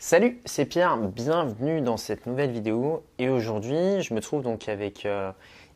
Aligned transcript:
Salut, 0.00 0.40
c'est 0.44 0.64
Pierre, 0.64 0.96
bienvenue 0.96 1.80
dans 1.80 1.96
cette 1.96 2.26
nouvelle 2.26 2.52
vidéo 2.52 3.02
et 3.18 3.28
aujourd'hui 3.28 4.00
je 4.00 4.14
me 4.14 4.20
trouve 4.20 4.42
donc 4.42 4.68
avec 4.68 5.04
euh, 5.04 5.32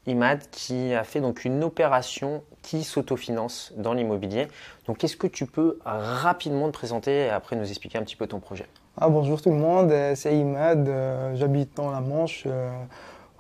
Imad 0.06 0.48
qui 0.52 0.94
a 0.94 1.02
fait 1.02 1.20
donc 1.20 1.44
une 1.44 1.64
opération 1.64 2.44
qui 2.62 2.84
s'autofinance 2.84 3.72
dans 3.76 3.94
l'immobilier. 3.94 4.46
Donc 4.86 5.02
est-ce 5.02 5.16
que 5.16 5.26
tu 5.26 5.46
peux 5.46 5.80
rapidement 5.84 6.68
te 6.68 6.72
présenter 6.72 7.24
et 7.24 7.30
après 7.30 7.56
nous 7.56 7.68
expliquer 7.68 7.98
un 7.98 8.04
petit 8.04 8.14
peu 8.14 8.28
ton 8.28 8.38
projet? 8.38 8.66
Ah, 8.96 9.08
Bonjour 9.08 9.42
tout 9.42 9.50
le 9.50 9.56
monde, 9.56 9.90
euh, 9.90 10.14
c'est 10.14 10.38
Imad, 10.38 10.86
euh, 10.86 11.34
j'habite 11.34 11.76
dans 11.76 11.90
la 11.90 12.00
Manche. 12.00 12.46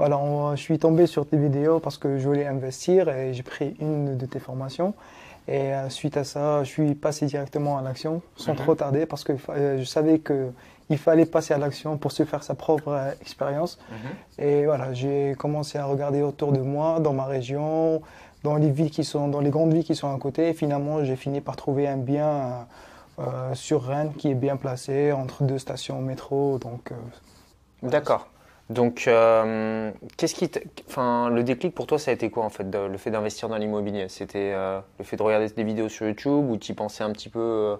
Voilà, 0.08 0.56
je 0.56 0.60
suis 0.60 0.78
tombé 0.78 1.06
sur 1.06 1.26
tes 1.26 1.36
vidéos 1.36 1.78
parce 1.78 1.96
que 1.96 2.18
je 2.18 2.26
voulais 2.26 2.46
investir 2.46 3.08
et 3.08 3.34
j'ai 3.34 3.42
pris 3.42 3.76
une 3.80 4.16
de 4.16 4.26
tes 4.26 4.40
formations. 4.40 4.94
Et 5.48 5.72
suite 5.88 6.16
à 6.16 6.24
ça, 6.24 6.64
je 6.64 6.68
suis 6.68 6.94
passé 6.94 7.26
directement 7.26 7.78
à 7.78 7.82
l'action 7.82 8.22
sans 8.36 8.52
mhm. 8.52 8.58
trop 8.58 8.74
tarder 8.74 9.06
parce 9.06 9.24
que 9.24 9.34
je 9.36 9.84
savais 9.84 10.18
que 10.18 10.52
il 10.92 10.98
fallait 10.98 11.26
passer 11.26 11.54
à 11.54 11.58
l'action 11.58 11.96
pour 11.96 12.12
se 12.12 12.24
faire 12.24 12.42
sa 12.42 12.54
propre 12.54 12.88
euh, 12.88 13.12
expérience. 13.20 13.78
Mhm. 13.90 14.44
Et 14.44 14.66
voilà, 14.66 14.92
j'ai 14.92 15.34
commencé 15.38 15.78
à 15.78 15.86
regarder 15.86 16.22
autour 16.22 16.52
de 16.52 16.60
moi, 16.60 17.00
dans 17.00 17.12
ma 17.12 17.24
région, 17.24 18.02
dans 18.42 18.56
les 18.56 18.70
villes 18.70 18.90
qui 18.90 19.04
sont, 19.04 19.28
dans 19.28 19.40
les 19.40 19.50
grandes 19.50 19.72
villes 19.72 19.84
qui 19.84 19.94
sont 19.94 20.14
à 20.14 20.18
côté. 20.18 20.48
Et 20.48 20.52
finalement, 20.52 21.02
j'ai 21.04 21.16
fini 21.16 21.40
par 21.40 21.56
trouver 21.56 21.88
un 21.88 21.96
bien 21.96 22.66
euh, 23.18 23.54
sur 23.54 23.84
Rennes 23.84 24.12
qui 24.18 24.30
est 24.30 24.34
bien 24.34 24.56
placé 24.56 25.12
entre 25.12 25.44
deux 25.44 25.58
stations 25.58 26.00
métro. 26.00 26.58
Donc, 26.58 26.92
euh, 26.92 27.88
d'accord. 27.88 28.28
Donc, 28.72 29.08
qu'est-ce 30.16 30.34
qui, 30.34 30.50
enfin, 30.88 31.30
le 31.30 31.42
déclic 31.44 31.74
pour 31.74 31.86
toi, 31.86 31.98
ça 31.98 32.10
a 32.10 32.14
été 32.14 32.30
quoi 32.30 32.44
en 32.44 32.50
fait, 32.50 32.64
le 32.64 32.96
fait 32.98 33.10
d'investir 33.10 33.48
dans 33.48 33.56
l'immobilier? 33.56 34.06
C'était 34.08 34.52
le 34.52 35.04
fait 35.04 35.16
de 35.16 35.22
regarder 35.22 35.48
des 35.48 35.64
vidéos 35.64 35.88
sur 35.88 36.06
YouTube 36.06 36.50
ou 36.50 36.56
tu 36.56 36.72
y 36.72 36.74
pensais 36.74 37.04
un 37.04 37.10
petit 37.10 37.28
peu 37.28 37.76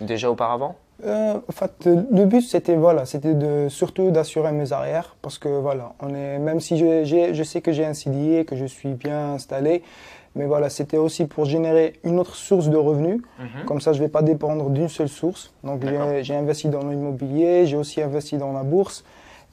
déjà 0.00 0.30
auparavant? 0.30 0.76
Euh, 1.04 1.34
en 1.48 1.52
fait, 1.52 1.86
le 1.86 2.24
but 2.24 2.42
c'était 2.42 2.76
voilà, 2.76 3.04
c'était 3.04 3.34
de 3.34 3.68
surtout 3.68 4.10
d'assurer 4.10 4.52
mes 4.52 4.72
arrières 4.72 5.16
parce 5.22 5.38
que 5.38 5.48
voilà, 5.48 5.92
on 6.00 6.14
est 6.14 6.38
même 6.38 6.60
si 6.60 6.76
je, 6.78 7.32
je 7.32 7.42
sais 7.42 7.60
que 7.60 7.72
j'ai 7.72 7.84
un 7.84 7.94
CDI 7.94 8.44
que 8.44 8.54
je 8.54 8.64
suis 8.64 8.90
bien 8.90 9.34
installé, 9.34 9.82
mais 10.36 10.46
voilà, 10.46 10.70
c'était 10.70 10.96
aussi 10.96 11.26
pour 11.26 11.46
générer 11.46 11.94
une 12.04 12.20
autre 12.20 12.36
source 12.36 12.68
de 12.68 12.76
revenus. 12.76 13.20
Mhm. 13.38 13.64
Comme 13.66 13.80
ça, 13.80 13.92
je 13.92 13.98
vais 13.98 14.08
pas 14.08 14.22
dépendre 14.22 14.70
d'une 14.70 14.88
seule 14.88 15.08
source. 15.08 15.52
Donc 15.64 15.82
j'ai 16.22 16.34
investi 16.34 16.68
dans 16.68 16.86
l'immobilier, 16.88 17.66
j'ai 17.66 17.76
aussi 17.76 18.00
investi 18.00 18.38
dans 18.38 18.52
la 18.52 18.62
bourse. 18.62 19.04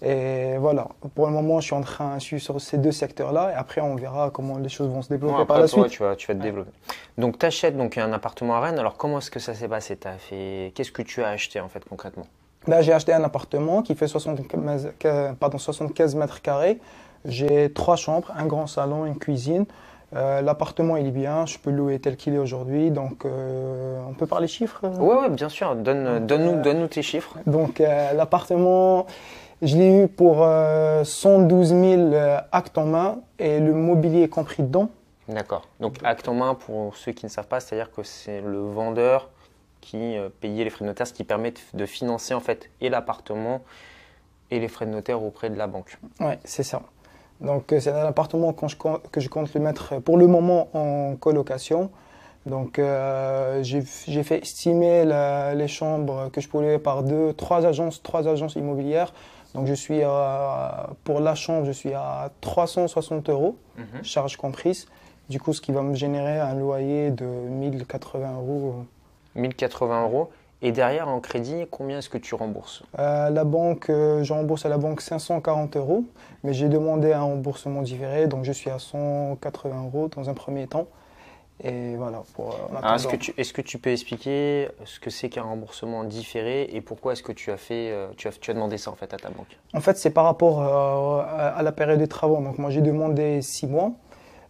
Et 0.03 0.57
voilà, 0.57 0.87
pour 1.13 1.27
le 1.27 1.33
moment, 1.33 1.59
je 1.59 1.65
suis 1.65 1.75
en 1.75 1.81
train, 1.81 2.17
je 2.17 2.23
suis 2.23 2.39
sur 2.39 2.59
ces 2.59 2.79
deux 2.79 2.91
secteurs-là, 2.91 3.51
et 3.51 3.55
après, 3.55 3.81
on 3.81 3.95
verra 3.95 4.31
comment 4.31 4.57
les 4.57 4.69
choses 4.69 4.89
vont 4.89 5.03
se 5.03 5.09
développer 5.09 5.45
par 5.45 5.59
la 5.59 5.67
suite. 5.67 5.87
Tu 5.89 6.01
vas, 6.01 6.15
tu 6.15 6.27
vas 6.27 6.33
te 6.33 6.41
développer. 6.41 6.71
Donc, 7.19 7.37
tu 7.37 7.45
achètes 7.45 7.77
donc 7.77 7.97
un 7.97 8.11
appartement 8.11 8.55
à 8.55 8.61
Rennes. 8.61 8.79
Alors, 8.79 8.97
comment 8.97 9.19
est-ce 9.19 9.29
que 9.29 9.39
ça 9.39 9.53
s'est 9.53 9.67
passé? 9.67 9.99
As 10.05 10.17
fait... 10.17 10.71
Qu'est-ce 10.73 10.91
que 10.91 11.03
tu 11.03 11.21
as 11.21 11.29
acheté 11.29 11.59
en 11.59 11.69
fait 11.69 11.83
concrètement? 11.87 12.25
Là, 12.67 12.81
j'ai 12.81 12.93
acheté 12.93 13.13
un 13.13 13.23
appartement 13.23 13.81
qui 13.81 13.95
fait 13.95 14.07
75, 14.07 14.93
pardon, 15.39 15.57
75 15.57 16.15
mètres 16.15 16.41
carrés. 16.41 16.79
J'ai 17.25 17.71
trois 17.71 17.95
chambres, 17.95 18.31
un 18.35 18.45
grand 18.45 18.67
salon, 18.67 19.05
une 19.05 19.17
cuisine. 19.17 19.65
Euh, 20.13 20.41
l'appartement, 20.41 20.97
il 20.97 21.07
est 21.07 21.11
bien, 21.11 21.45
je 21.45 21.57
peux 21.57 21.71
louer 21.71 21.99
tel 21.99 22.17
qu'il 22.17 22.33
est 22.33 22.37
aujourd'hui. 22.37 22.91
Donc, 22.91 23.23
euh, 23.23 24.01
on 24.09 24.13
peut 24.13 24.25
parler 24.25 24.47
chiffres? 24.47 24.81
Oui, 24.99 25.15
ouais, 25.15 25.29
bien 25.29 25.47
sûr. 25.47 25.75
Donne, 25.75 26.25
donne-nous, 26.25 26.57
euh, 26.57 26.61
donne-nous 26.61 26.87
tes 26.87 27.01
chiffres. 27.01 27.37
Donc, 27.45 27.79
l'appartement, 27.79 29.05
je 29.61 29.77
l'ai 29.77 30.03
eu 30.03 30.07
pour 30.07 30.37
112 30.37 30.43
euh, 31.73 31.95
000 31.95 32.01
euh, 32.13 32.39
actes 32.51 32.77
en 32.77 32.85
main 32.85 33.19
et 33.37 33.59
le 33.59 33.73
mobilier 33.73 34.23
est 34.23 34.29
compris 34.29 34.63
dedans. 34.63 34.89
D'accord. 35.27 35.67
Donc 35.79 35.97
acte 36.03 36.27
en 36.27 36.33
main, 36.33 36.55
pour 36.55 36.95
ceux 36.97 37.11
qui 37.11 37.25
ne 37.25 37.29
savent 37.29 37.47
pas, 37.47 37.59
c'est-à-dire 37.59 37.91
que 37.91 38.03
c'est 38.03 38.41
le 38.41 38.59
vendeur 38.59 39.29
qui 39.79 40.17
euh, 40.17 40.29
payait 40.41 40.63
les 40.63 40.69
frais 40.69 40.83
de 40.83 40.89
notaire, 40.89 41.07
ce 41.07 41.13
qui 41.13 41.23
permet 41.23 41.53
de 41.73 41.85
financer 41.85 42.33
en 42.33 42.39
fait 42.39 42.69
et 42.81 42.89
l'appartement 42.89 43.61
et 44.49 44.59
les 44.59 44.67
frais 44.67 44.85
de 44.85 44.91
notaire 44.91 45.23
auprès 45.23 45.49
de 45.49 45.57
la 45.57 45.67
banque. 45.67 45.97
Oui, 46.19 46.33
c'est 46.43 46.63
ça. 46.63 46.81
Donc 47.39 47.73
c'est 47.79 47.91
un 47.91 48.05
appartement 48.05 48.53
que 48.53 48.67
je, 48.67 48.75
que 49.11 49.19
je 49.19 49.29
compte 49.29 49.53
le 49.53 49.61
mettre 49.61 49.99
pour 49.99 50.17
le 50.17 50.27
moment 50.27 50.69
en 50.73 51.15
colocation. 51.15 51.89
Donc 52.45 52.79
j'ai 53.61 54.23
fait 54.23 54.39
estimer 54.39 55.05
les 55.55 55.67
chambres 55.67 56.29
que 56.31 56.41
je 56.41 56.49
pouvais 56.49 56.77
par 56.77 57.01
deux, 57.01 57.33
trois 57.33 57.65
agences, 57.65 58.03
trois 58.03 58.27
agences 58.27 58.55
immobilières. 58.55 59.13
Donc 59.53 59.67
je 59.67 59.73
suis 59.73 60.01
pour 61.03 61.19
la 61.19 61.35
chambre, 61.35 61.65
je 61.65 61.71
suis 61.71 61.93
à 61.93 62.31
360 62.41 63.29
euros, 63.29 63.57
mhm. 63.77 64.03
charge 64.03 64.37
comprise. 64.37 64.87
Du 65.29 65.39
coup, 65.39 65.53
ce 65.53 65.61
qui 65.61 65.71
va 65.71 65.81
me 65.81 65.95
générer 65.95 66.39
un 66.39 66.55
loyer 66.55 67.09
de 67.11 67.25
1080 67.25 68.33
euros. 68.35 68.85
1080 69.35 70.03
euros. 70.03 70.29
Et 70.61 70.71
derrière, 70.71 71.07
en 71.07 71.19
crédit, 71.19 71.65
combien 71.71 71.99
est-ce 71.99 72.09
que 72.09 72.19
tu 72.19 72.35
rembourses? 72.35 72.83
Euh, 72.99 73.29
La 73.29 73.43
banque, 73.43 73.89
euh, 73.89 74.23
je 74.23 74.31
rembourse 74.31 74.65
à 74.65 74.69
la 74.69 74.77
banque 74.77 75.01
540 75.01 75.75
euros, 75.77 76.03
mais 76.43 76.53
j'ai 76.53 76.69
demandé 76.69 77.13
un 77.13 77.23
remboursement 77.23 77.81
différé, 77.81 78.27
donc 78.27 78.45
je 78.45 78.51
suis 78.51 78.69
à 78.69 78.77
180 78.77 79.85
euros 79.85 80.09
dans 80.15 80.29
un 80.29 80.33
premier 80.33 80.67
temps. 80.67 80.87
Et 81.63 81.95
voilà. 81.95 82.23
Euh, 82.39 82.95
est-ce, 82.95 83.07
que 83.07 83.15
tu, 83.15 83.33
est-ce 83.37 83.53
que 83.53 83.61
tu 83.61 83.77
peux 83.77 83.91
expliquer 83.91 84.69
ce 84.85 84.99
que 84.99 85.09
c'est 85.09 85.29
qu'un 85.29 85.43
remboursement 85.43 86.03
différé 86.03 86.69
et 86.73 86.81
pourquoi 86.81 87.13
est-ce 87.13 87.23
que 87.23 87.31
tu 87.31 87.51
as, 87.51 87.57
fait, 87.57 87.91
euh, 87.91 88.07
tu, 88.17 88.27
as, 88.27 88.31
tu 88.31 88.49
as 88.49 88.53
demandé 88.53 88.77
ça 88.77 88.91
en 88.91 88.95
fait 88.95 89.13
à 89.13 89.17
ta 89.17 89.29
banque? 89.29 89.57
En 89.73 89.81
fait, 89.81 89.97
c'est 89.97 90.09
par 90.09 90.25
rapport 90.25 90.61
euh, 90.61 91.23
à 91.55 91.61
la 91.61 91.71
période 91.71 91.99
des 91.99 92.07
travaux. 92.07 92.41
Donc 92.41 92.57
moi, 92.57 92.69
j'ai 92.71 92.81
demandé 92.81 93.41
six 93.41 93.67
mois 93.67 93.91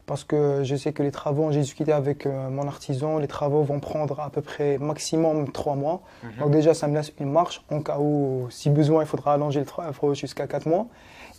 parce 0.05 0.23
que 0.23 0.63
je 0.63 0.75
sais 0.75 0.93
que 0.93 1.03
les 1.03 1.11
travaux, 1.11 1.51
j'ai 1.51 1.61
discuté 1.61 1.91
avec 1.91 2.25
mon 2.25 2.67
artisan, 2.67 3.17
les 3.17 3.27
travaux 3.27 3.63
vont 3.63 3.79
prendre 3.79 4.19
à 4.19 4.29
peu 4.29 4.41
près 4.41 4.77
maximum 4.77 5.51
trois 5.51 5.75
mois. 5.75 6.01
Mhm. 6.23 6.31
Donc 6.39 6.51
déjà, 6.51 6.73
ça 6.73 6.87
me 6.87 6.95
laisse 6.95 7.13
une 7.19 7.31
marche 7.31 7.63
en 7.69 7.81
cas 7.81 7.97
où, 7.99 8.47
si 8.49 8.69
besoin, 8.69 9.03
il 9.03 9.07
faudra 9.07 9.33
allonger 9.33 9.59
le 9.59 9.65
travail 9.65 9.93
jusqu'à 10.13 10.47
quatre 10.47 10.65
mois. 10.65 10.87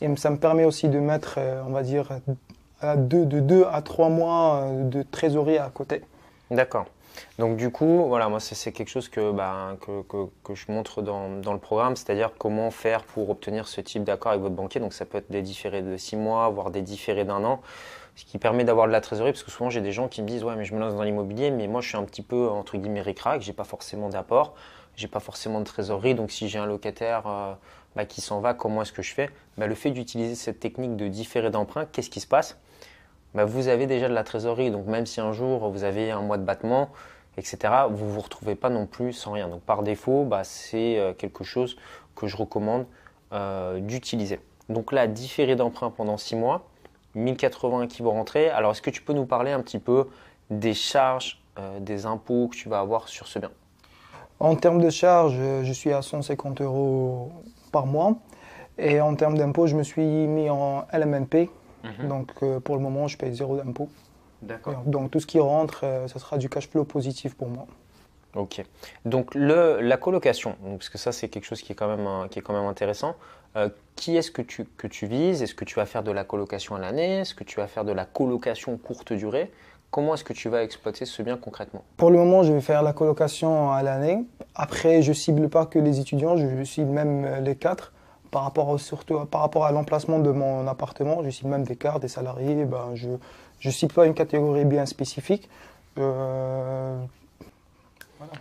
Et 0.00 0.16
ça 0.16 0.30
me 0.30 0.36
permet 0.36 0.64
aussi 0.64 0.88
de 0.88 0.98
mettre, 0.98 1.38
on 1.66 1.72
va 1.72 1.82
dire, 1.82 2.08
de 2.96 3.24
2 3.24 3.66
à 3.70 3.82
3 3.82 4.08
mois 4.08 4.62
euh, 4.62 4.84
de 4.84 5.02
trésorerie 5.02 5.58
à 5.58 5.70
côté. 5.72 6.02
D'accord. 6.50 6.86
Donc 7.38 7.56
du 7.56 7.70
coup, 7.70 8.04
voilà, 8.08 8.28
moi 8.28 8.40
c'est 8.40 8.72
quelque 8.72 8.88
chose 8.88 9.08
que, 9.08 9.32
bah, 9.32 9.76
je 10.54 10.72
montre 10.72 11.02
dans, 11.02 11.28
dans 11.40 11.52
le 11.52 11.58
programme, 11.58 11.96
c'est-à-dire 11.96 12.32
comment 12.38 12.70
faire 12.70 13.04
pour 13.04 13.28
obtenir 13.30 13.68
ce 13.68 13.80
type 13.80 14.04
d'accord 14.04 14.32
avec 14.32 14.42
votre 14.42 14.54
banquier. 14.54 14.80
Donc 14.80 14.92
ça 14.92 15.04
peut 15.04 15.18
être 15.18 15.30
des 15.30 15.42
différés 15.42 15.82
de 15.82 15.96
6 15.96 16.16
mois, 16.16 16.48
voire 16.48 16.70
des 16.70 16.82
différés 16.82 17.24
d'un 17.24 17.44
an, 17.44 17.60
ce 18.16 18.24
qui 18.24 18.38
permet 18.38 18.64
d'avoir 18.64 18.86
de 18.86 18.92
la 18.92 19.00
trésorerie, 19.00 19.32
parce 19.32 19.42
que 19.42 19.50
souvent 19.50 19.70
j'ai 19.70 19.80
des 19.80 19.92
gens 19.92 20.08
qui 20.08 20.22
me 20.22 20.26
disent, 20.26 20.44
ouais 20.44 20.56
mais 20.56 20.64
je 20.64 20.74
me 20.74 20.80
lance 20.80 20.94
dans 20.94 21.02
l'immobilier, 21.02 21.50
mais 21.50 21.66
moi 21.68 21.80
je 21.80 21.88
suis 21.88 21.96
un 21.96 22.04
petit 22.04 22.22
peu, 22.22 22.48
entre 22.48 22.76
guillemets, 22.76 23.02
ric-rac, 23.02 23.40
j'ai 23.42 23.52
pas 23.52 23.64
forcément 23.64 24.08
d'apport, 24.08 24.54
j'ai 24.96 25.08
pas 25.08 25.20
forcément 25.20 25.60
de 25.60 25.64
trésorerie, 25.64 26.14
donc 26.14 26.30
si 26.30 26.48
j'ai 26.48 26.58
un 26.58 26.66
locataire 26.66 27.22
euh, 27.26 27.54
bah, 27.96 28.04
qui 28.04 28.20
s'en 28.20 28.40
va, 28.40 28.54
comment 28.54 28.82
est-ce 28.82 28.92
que 28.92 29.02
je 29.02 29.14
fais? 29.14 29.30
Bah, 29.56 29.66
Le 29.66 29.74
fait 29.74 29.90
d'utiliser 29.90 30.34
cette 30.34 30.60
technique 30.60 30.96
de 30.96 31.08
différé 31.08 31.50
d'emprunt, 31.50 31.86
qu'est-ce 31.86 32.10
qui 32.10 32.20
se 32.20 32.26
passe? 32.26 32.58
Bah, 33.34 33.44
vous 33.44 33.68
avez 33.68 33.86
déjà 33.86 34.08
de 34.08 34.14
la 34.14 34.24
trésorerie. 34.24 34.70
Donc 34.70 34.86
même 34.86 35.06
si 35.06 35.20
un 35.20 35.32
jour 35.32 35.68
vous 35.70 35.84
avez 35.84 36.10
un 36.10 36.20
mois 36.20 36.38
de 36.38 36.44
battement, 36.44 36.90
etc., 37.36 37.58
vous 37.90 38.04
ne 38.04 38.10
vous 38.10 38.20
retrouvez 38.20 38.54
pas 38.54 38.70
non 38.70 38.86
plus 38.86 39.12
sans 39.12 39.32
rien. 39.32 39.48
Donc 39.48 39.62
par 39.62 39.82
défaut, 39.82 40.24
bah, 40.24 40.44
c'est 40.44 40.98
euh, 40.98 41.12
quelque 41.12 41.44
chose 41.44 41.76
que 42.14 42.26
je 42.26 42.36
recommande 42.36 42.86
euh, 43.32 43.80
d'utiliser. 43.80 44.40
Donc 44.68 44.92
là, 44.92 45.06
différé 45.06 45.56
d'emprunt 45.56 45.90
pendant 45.90 46.16
6 46.16 46.36
mois, 46.36 46.66
1080 47.14 47.86
qui 47.86 48.02
vont 48.02 48.12
rentrer. 48.12 48.50
Alors 48.50 48.72
est-ce 48.72 48.82
que 48.82 48.90
tu 48.90 49.02
peux 49.02 49.12
nous 49.12 49.26
parler 49.26 49.50
un 49.50 49.60
petit 49.60 49.78
peu 49.78 50.08
des 50.50 50.74
charges, 50.74 51.42
euh, 51.58 51.80
des 51.80 52.06
impôts 52.06 52.48
que 52.48 52.56
tu 52.56 52.68
vas 52.68 52.80
avoir 52.80 53.08
sur 53.08 53.26
ce 53.26 53.38
bien? 53.38 53.50
En 54.40 54.56
termes 54.56 54.80
de 54.80 54.90
charges, 54.90 55.38
je 55.62 55.72
suis 55.72 55.92
à 55.92 56.02
150 56.02 56.62
euros 56.62 57.30
par 57.70 57.86
mois. 57.86 58.16
Et 58.78 59.00
en 59.00 59.14
termes 59.14 59.36
d'impôts, 59.36 59.66
je 59.66 59.76
me 59.76 59.82
suis 59.82 60.02
mis 60.02 60.50
en 60.50 60.84
LMNP, 60.92 61.50
Mhm. 61.82 62.08
Donc 62.08 62.30
euh, 62.42 62.60
pour 62.60 62.76
le 62.76 62.82
moment, 62.82 63.08
je 63.08 63.16
paye 63.16 63.34
zéro 63.34 63.56
d'impôt. 63.56 63.88
D'accord. 64.42 64.82
Donc 64.86 65.10
tout 65.10 65.20
ce 65.20 65.26
qui 65.26 65.38
rentre, 65.38 65.80
euh, 65.84 66.08
ça 66.08 66.18
sera 66.18 66.38
du 66.38 66.48
cash 66.48 66.68
flow 66.68 66.84
positif 66.84 67.34
pour 67.34 67.48
moi. 67.48 67.66
Ok. 68.34 68.64
Donc 69.04 69.34
le, 69.34 69.80
la 69.80 69.96
colocation, 69.96 70.56
parce 70.78 70.88
que 70.88 70.98
ça 70.98 71.12
c'est 71.12 71.28
quelque 71.28 71.44
chose 71.44 71.60
qui 71.62 71.72
est 71.72 71.74
quand 71.74 71.88
même, 71.88 72.28
qui 72.28 72.38
est 72.38 72.42
quand 72.42 72.54
même 72.54 72.68
intéressant. 72.68 73.14
Euh, 73.54 73.68
qui 73.96 74.16
est-ce 74.16 74.30
que 74.30 74.40
tu, 74.40 74.64
que 74.64 74.86
tu 74.86 75.06
vises? 75.06 75.42
Est-ce 75.42 75.54
que 75.54 75.66
tu 75.66 75.74
vas 75.74 75.84
faire 75.84 76.02
de 76.02 76.10
la 76.10 76.24
colocation 76.24 76.74
à 76.74 76.78
l'année? 76.78 77.18
Est-ce 77.20 77.34
que 77.34 77.44
tu 77.44 77.60
vas 77.60 77.66
faire 77.66 77.84
de 77.84 77.92
la 77.92 78.06
colocation 78.06 78.78
courte 78.78 79.12
durée? 79.12 79.52
Comment 79.90 80.14
est-ce 80.14 80.24
que 80.24 80.32
tu 80.32 80.48
vas 80.48 80.62
exploiter 80.62 81.04
ce 81.04 81.22
bien 81.22 81.36
concrètement? 81.36 81.84
Pour 81.98 82.10
le 82.10 82.16
moment, 82.16 82.42
je 82.42 82.52
vais 82.54 82.62
faire 82.62 82.82
la 82.82 82.94
colocation 82.94 83.70
à 83.70 83.82
l'année. 83.82 84.24
Après, 84.54 85.02
je 85.02 85.12
cible 85.12 85.50
pas 85.50 85.66
que 85.66 85.78
les 85.78 86.00
étudiants, 86.00 86.38
je 86.38 86.64
cible 86.64 86.88
même 86.88 87.44
les 87.44 87.56
quatre 87.56 87.92
par 88.32 88.44
rapport, 88.44 88.80
surtout, 88.80 89.24
par 89.26 89.42
rapport 89.42 89.66
à 89.66 89.72
l'emplacement 89.72 90.18
de 90.18 90.30
mon 90.30 90.66
appartement, 90.66 91.22
je 91.22 91.30
cible 91.30 91.50
même 91.50 91.64
des 91.64 91.76
cadres, 91.76 92.00
des 92.00 92.08
salariés, 92.08 92.64
ben, 92.64 92.94
je 92.94 93.10
ne 93.64 93.70
cible 93.70 93.92
pas 93.92 94.06
une 94.06 94.14
catégorie 94.14 94.64
bien 94.64 94.86
spécifique. 94.86 95.48
Euh, 95.98 96.96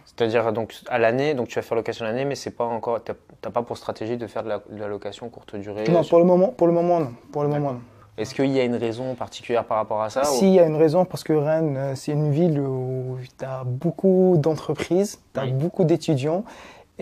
C'est-à-dire 0.06 0.54
donc 0.54 0.74
à 0.88 0.98
l'année, 0.98 1.34
donc 1.34 1.50
tu 1.50 1.56
vas 1.56 1.62
faire 1.62 1.76
location 1.76 2.06
l'année, 2.06 2.24
mais 2.24 2.36
c'est 2.36 2.52
pas 2.52 2.64
encore, 2.64 3.02
t'as 3.04 3.50
pas 3.50 3.62
pour 3.64 3.78
stratégie 3.78 4.16
de 4.16 4.26
faire 4.28 4.44
de 4.44 4.50
la, 4.50 4.88
location 4.88 5.28
courte 5.28 5.58
durée. 5.58 5.84
Non, 5.90 6.06
pour 6.06 6.20
le 6.20 6.26
moment, 6.26 6.48
pour 6.48 6.68
le 6.68 6.74
moment 6.74 7.02
non. 7.02 7.12
Pour 7.34 7.44
le 7.44 7.50
moment 7.50 7.76
Est-ce 8.18 8.34
qu'il 8.34 8.52
y 8.52 8.62
a 8.62 8.64
une 8.64 8.78
raison 8.78 9.14
particulière 9.16 9.66
par 9.66 9.76
rapport 9.76 10.02
à 10.02 10.10
ça 10.10 10.24
Si, 10.24 10.48
il 10.48 10.54
y 10.54 10.60
a 10.62 10.66
une 10.66 10.78
raison 10.78 11.04
parce 11.04 11.26
que 11.26 11.34
Rennes, 11.34 11.76
euh, 11.76 11.96
c'est 11.96 12.14
une 12.14 12.32
ville 12.32 12.62
où 12.62 13.18
tu 13.38 13.44
as 13.44 13.66
beaucoup 13.66 14.36
d'entreprises, 14.38 15.20
tu 15.34 15.40
as 15.42 15.48
beaucoup 15.48 15.84
d'étudiants 15.84 16.46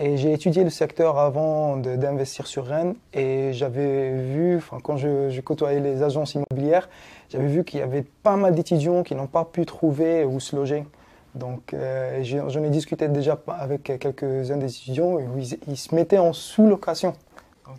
Et 0.02 0.16
j'ai 0.16 0.32
étudié 0.32 0.64
le 0.64 0.70
secteur 0.70 1.18
avant 1.18 1.76
d'investir 1.76 2.46
sur 2.46 2.64
Rennes 2.64 2.94
et 3.12 3.52
j'avais 3.52 4.12
vu, 4.12 4.56
enfin, 4.56 4.78
quand 4.82 4.96
je, 4.96 5.28
je, 5.28 5.40
côtoyais 5.42 5.78
les 5.78 6.02
agences 6.02 6.34
immobilières, 6.34 6.88
j'avais 7.28 7.48
vu 7.48 7.64
qu'il 7.64 7.80
y 7.80 7.82
avait 7.82 8.06
pas 8.22 8.36
mal 8.36 8.54
d'étudiants 8.54 9.02
qui 9.02 9.14
n'ont 9.14 9.26
pas 9.26 9.44
pu 9.44 9.66
trouver 9.66 10.24
où 10.24 10.40
se 10.40 10.56
loger. 10.56 10.86
Donc 11.34 11.74
euh, 11.74 12.22
j'en 12.24 12.64
ai 12.64 12.70
discuté 12.70 13.08
déjà 13.08 13.38
avec 13.46 13.82
quelques-uns 13.82 14.56
des 14.56 14.74
étudiants 14.74 15.18
et 15.18 15.26
ils, 15.36 15.58
ils, 15.68 15.76
se 15.76 15.94
mettaient 15.94 16.16
en 16.16 16.32
sous-location. 16.32 17.12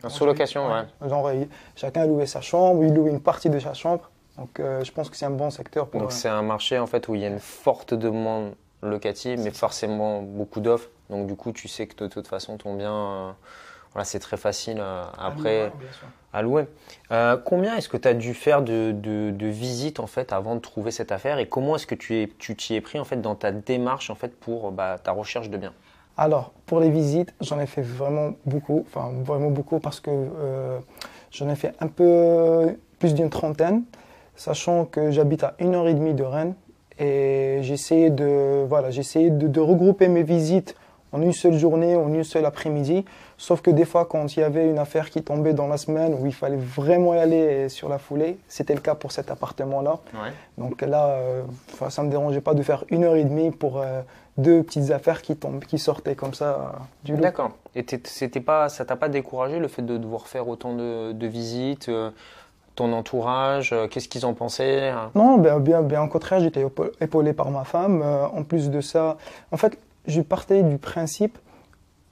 En 0.03 0.09
sous-location, 0.09 0.67
ouais. 0.67 1.09
Genre, 1.09 1.31
chacun 1.75 2.05
louait 2.05 2.27
sa 2.27 2.41
chambre, 2.41 2.83
il 2.83 2.93
louait 2.93 3.09
une 3.09 3.19
partie 3.19 3.49
de 3.49 3.57
sa 3.57 3.73
chambre. 3.73 4.11
Donc 4.37 4.59
euh, 4.59 4.83
je 4.83 4.91
pense 4.91 5.09
que 5.09 5.17
c'est 5.17 5.25
un 5.25 5.31
bon 5.31 5.49
secteur 5.49 5.87
pour. 5.87 5.99
Donc 5.99 6.11
c'est 6.11 6.29
un 6.29 6.43
marché 6.43 6.77
en 6.77 6.85
fait 6.85 7.07
où 7.07 7.15
il 7.15 7.21
y 7.21 7.25
a 7.25 7.29
une 7.29 7.39
forte 7.39 7.95
demande 7.95 8.51
locative, 8.83 9.39
mais 9.43 9.49
forcément 9.51 10.21
beaucoup 10.21 10.59
d'offres. 10.59 10.89
Donc 11.11 11.27
du 11.27 11.35
coup, 11.35 11.51
tu 11.51 11.67
sais 11.67 11.85
que 11.85 12.03
de, 12.03 12.07
toute 12.07 12.27
façon, 12.27 12.57
ton 12.57 12.73
bien, 12.73 12.93
euh, 12.93 13.31
voilà, 13.93 14.05
c'est 14.05 14.19
très 14.19 14.37
facile 14.37 14.77
euh, 14.79 15.03
après 15.17 15.71
à 16.33 16.41
louer. 16.41 16.65
Euh, 17.11 17.37
combien 17.37 17.75
est-ce 17.75 17.89
que 17.89 17.97
tu 17.97 18.07
as 18.07 18.13
dû 18.13 18.33
faire 18.33 18.61
de, 18.61 18.93
de, 18.93 19.47
visites 19.47 19.99
en 19.99 20.07
fait 20.07 20.31
avant 20.31 20.55
de 20.55 20.61
trouver 20.61 20.91
cette 20.91 21.11
affaire? 21.11 21.37
Et 21.37 21.47
comment 21.47 21.75
est-ce 21.75 21.85
que 21.85 21.95
tu 21.95 22.31
tu 22.39 22.55
t'y 22.55 22.75
es 22.75 22.81
pris 22.81 22.99
en 22.99 23.03
fait 23.03 23.17
dans 23.17 23.35
ta 23.35 23.51
démarche 23.51 24.09
en 24.09 24.15
fait 24.15 24.33
pour 24.39 24.71
bah, 24.71 24.97
ta 25.03 25.11
recherche 25.11 25.49
de 25.49 25.57
biens 25.57 25.73
Alors 26.17 26.53
pour 26.65 26.79
les 26.79 26.89
visites, 26.89 27.33
j'en 27.41 27.59
ai 27.59 27.67
fait 27.67 27.81
vraiment 27.81 28.31
beaucoup, 28.45 28.85
enfin 28.87 29.11
vraiment 29.25 29.49
beaucoup 29.49 29.79
parce 29.79 29.99
que 29.99 30.09
j'en 31.31 31.49
ai 31.49 31.55
fait 31.55 31.73
un 31.81 31.87
peu 31.87 32.77
plus 32.97 33.13
d'une 33.13 33.29
trentaine, 33.29 33.83
sachant 34.37 34.85
que 34.85 35.11
j'habite 35.11 35.43
à 35.43 35.55
une 35.59 35.75
heure 35.75 35.89
et 35.89 35.93
demie 35.93 36.13
de 36.13 36.23
Rennes. 36.23 36.55
Et 36.99 37.57
essayé 37.67 38.09
de 38.09 38.63
voilà, 38.67 38.89
de 38.89 39.59
regrouper 39.59 40.07
mes 40.07 40.23
visites 40.23 40.75
en 41.13 41.21
une 41.21 41.33
seule 41.33 41.57
journée, 41.57 41.95
en 41.95 42.13
une 42.13 42.23
seule 42.23 42.45
après-midi. 42.45 43.05
Sauf 43.37 43.61
que 43.61 43.71
des 43.71 43.85
fois, 43.85 44.05
quand 44.05 44.35
il 44.35 44.39
y 44.39 44.43
avait 44.43 44.69
une 44.69 44.77
affaire 44.77 45.09
qui 45.09 45.23
tombait 45.23 45.53
dans 45.53 45.67
la 45.67 45.77
semaine 45.77 46.13
où 46.13 46.25
il 46.25 46.33
fallait 46.33 46.57
vraiment 46.57 47.15
y 47.15 47.17
aller 47.17 47.69
sur 47.69 47.89
la 47.89 47.97
foulée, 47.97 48.37
c'était 48.47 48.75
le 48.75 48.81
cas 48.81 48.95
pour 48.95 49.11
cet 49.11 49.31
appartement-là. 49.31 49.99
Donc 50.57 50.81
là, 50.81 51.07
euh, 51.07 51.41
ça 51.89 52.01
ne 52.01 52.07
me 52.07 52.11
dérangeait 52.11 52.41
pas 52.41 52.53
de 52.53 52.63
faire 52.63 52.85
une 52.89 53.03
heure 53.03 53.15
et 53.15 53.23
demie 53.23 53.51
pour 53.51 53.81
euh, 53.81 54.01
deux 54.37 54.63
petites 54.63 54.91
affaires 54.91 55.21
qui, 55.21 55.35
tombent, 55.35 55.65
qui 55.65 55.79
sortaient 55.79 56.15
comme 56.15 56.33
ça 56.33 56.45
euh, 56.45 56.67
du 57.03 57.15
lot. 57.15 57.21
D'accord. 57.21 57.51
Et 57.75 57.85
c'était 58.03 58.41
pas, 58.41 58.69
ça 58.69 58.85
t'a 58.85 58.95
pas 58.95 59.09
découragé 59.09 59.59
le 59.59 59.67
fait 59.67 59.81
de 59.81 59.97
devoir 59.97 60.27
faire 60.27 60.47
autant 60.47 60.73
de, 60.75 61.27
visites 61.27 61.89
ton 62.73 62.93
entourage, 62.93 63.75
qu'est-ce 63.89 64.07
qu'ils 64.07 64.25
en 64.25 64.33
pensaient 64.33 64.89
hein? 64.89 65.11
Non, 65.13 65.37
bien, 65.37 65.59
bien, 65.59 65.81
bien 65.81 66.03
au 66.03 66.07
contraire, 66.07 66.39
j'étais 66.39 66.65
épaulé 67.01 67.33
par 67.33 67.51
ma 67.51 67.65
femme. 67.65 68.01
en 68.01 68.43
plus 68.43 68.69
de 68.69 68.79
ça, 68.79 69.17
en 69.51 69.57
fait, 69.57 69.77
je 70.05 70.21
partais 70.21 70.63
du 70.63 70.77
principe, 70.77 71.37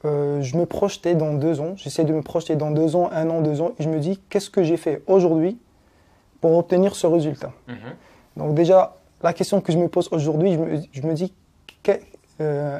euh, 0.06 0.42
je 0.42 0.58
me 0.58 0.66
projetais 0.66 1.16
dans 1.16 1.34
deux 1.34 1.60
ans, 1.60 1.74
j'essaie 1.76 2.06
de 2.06 2.14
me 2.14 2.22
projeter 2.22 2.56
dans 2.56 2.72
deux 2.72 2.96
ans, 2.96 3.10
un 3.12 3.30
an, 3.30 3.42
deux 3.42 3.62
ans, 3.62 3.74
et 3.80 3.84
je 3.84 3.90
me 3.90 4.00
dis 4.00 4.20
qu'est-ce 4.30 4.50
que 4.50 4.64
j'ai 4.64 4.78
fait 4.78 5.04
aujourd'hui 5.08 5.58
pour 6.42 6.58
obtenir 6.58 6.96
ce 6.96 7.08
résultat? 7.08 7.52
Mhm. 7.68 7.76
Donc 8.38 8.56
déjà, 8.56 8.96
la 9.22 9.34
question 9.34 9.60
que 9.60 9.74
je 9.74 9.78
me 9.78 9.88
pose 9.88 10.08
aujourd'hui, 10.12 10.54
je 10.94 11.02
me, 11.02 11.14
dis 11.14 11.34
euh, 12.40 12.80